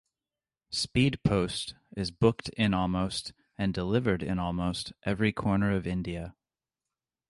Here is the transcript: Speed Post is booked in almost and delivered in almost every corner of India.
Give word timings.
Speed 0.71 1.19
Post 1.23 1.75
is 1.95 2.09
booked 2.09 2.49
in 2.57 2.73
almost 2.73 3.33
and 3.55 3.71
delivered 3.71 4.23
in 4.23 4.39
almost 4.39 4.93
every 5.03 5.31
corner 5.31 5.75
of 5.75 5.85
India. 5.85 6.35